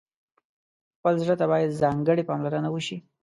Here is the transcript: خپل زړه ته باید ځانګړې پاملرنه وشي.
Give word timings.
خپل 0.95 1.13
زړه 1.23 1.35
ته 1.39 1.45
باید 1.51 1.77
ځانګړې 1.81 2.27
پاملرنه 2.29 2.69
وشي. 2.71 2.97